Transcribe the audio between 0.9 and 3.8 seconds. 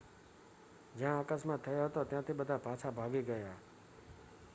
જ્યાં અકસ્માત થયો હતો ત્યાંથી બધાં પાછા ભાગી ગયાં